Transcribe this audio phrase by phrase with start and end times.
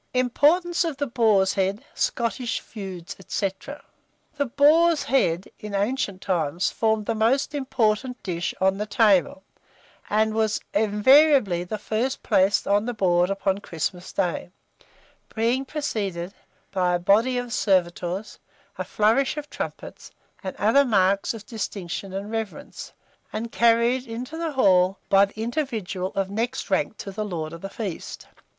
[0.15, 3.51] IMPORTANCE OF THE BOAR'S HEAD, SCOTTISH FEUDS, &c.
[4.35, 9.43] The boar's head, in ancient times, formed the most important dish on the table,
[10.09, 14.49] and was invariably the first placed on the board upon Christmas day,
[15.35, 16.33] being preceded
[16.71, 18.39] by a body of servitors,
[18.79, 20.09] a flourish of trumpets,
[20.43, 22.91] and other marks of distinction and reverence,
[23.31, 27.61] and carried into the hall by the individual of next rank to the lord of
[27.61, 28.25] the feast.